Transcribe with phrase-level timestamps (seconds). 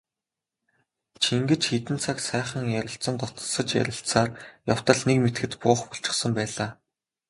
[1.23, 4.29] Чингэж хэдэн цаг сайхан ярилцан дотносож ярилцсаар
[4.73, 6.69] явтал нэг мэдэхэд буух болчихсон байлаа.